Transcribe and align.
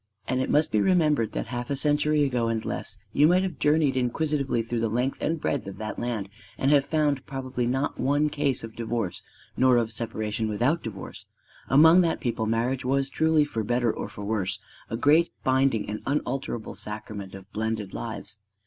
And 0.27 0.41
it 0.41 0.49
must 0.49 0.71
be 0.71 0.81
remembered 0.81 1.33
that 1.33 1.45
half 1.45 1.69
a 1.69 1.75
century 1.75 2.23
ago 2.23 2.47
and 2.47 2.65
less 2.65 2.97
you 3.13 3.27
might 3.27 3.43
have 3.43 3.59
journeyed 3.59 3.95
inquisitively 3.95 4.63
through 4.63 4.79
the 4.79 4.89
length 4.89 5.19
and 5.21 5.39
breadth 5.39 5.67
of 5.67 5.77
that 5.77 5.99
land 5.99 6.27
and 6.57 6.71
have 6.71 6.85
found 6.87 7.23
probably 7.27 7.67
not 7.67 7.99
one 7.99 8.27
case 8.27 8.63
of 8.63 8.75
divorce 8.75 9.21
nor 9.55 9.77
of 9.77 9.91
separation 9.91 10.47
without 10.49 10.81
divorce: 10.81 11.27
among 11.69 12.01
that 12.01 12.19
people 12.19 12.47
marriage 12.47 12.83
was 12.83 13.09
truly 13.09 13.45
for 13.45 13.63
better 13.63 13.93
or 13.93 14.09
for 14.09 14.25
worse 14.25 14.57
a 14.89 14.97
great 14.97 15.31
binding 15.43 15.87
and 15.87 16.01
unalterable 16.07 16.73
sacrament 16.73 17.35
of 17.35 17.53
blended 17.53 17.93
lives. 17.93 18.39